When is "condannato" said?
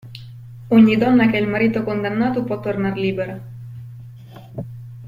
1.83-2.43